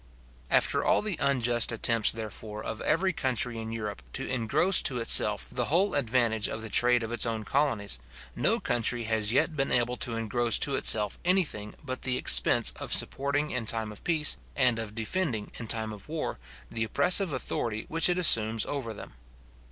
[0.49, 5.47] After all the unjust attempts, therefore, of every country in Europe to engross to itself
[5.51, 7.99] the whole advantage of the trade of its own colonies,
[8.35, 12.71] no country has yet been able to engross to itself any thing but the expense
[12.77, 16.39] of supporting in time of peace, and of defending in time of war,
[16.71, 19.13] the oppressive authority which it assumes over them.